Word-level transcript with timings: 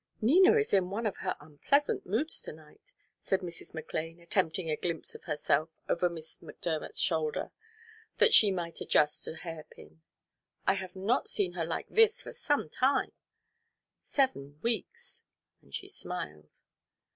"Nina 0.19 0.53
is 0.55 0.73
in 0.73 0.89
one 0.89 1.05
of 1.05 1.17
her 1.17 1.37
unpleasant 1.39 2.07
moods 2.07 2.41
to 2.41 2.51
night," 2.51 2.91
said 3.19 3.41
Mrs. 3.41 3.75
McLane, 3.75 4.19
attempting 4.19 4.67
a 4.67 4.75
glimpse 4.75 5.13
of 5.13 5.25
herself 5.25 5.77
over 5.87 6.09
Miss 6.09 6.39
McDermott's 6.39 6.99
shoulder, 6.99 7.51
that 8.17 8.33
she 8.33 8.49
might 8.49 8.81
adjust 8.81 9.27
a 9.27 9.35
hairpin. 9.35 10.01
"I 10.65 10.73
have 10.73 10.95
not 10.95 11.29
seen 11.29 11.51
her 11.53 11.65
like 11.65 11.85
this 11.87 12.23
for 12.23 12.33
some 12.33 12.67
time 12.67 13.11
seven 14.01 14.57
weeks," 14.63 15.23
and 15.61 15.71
she 15.71 15.87
smiled. 15.87 16.61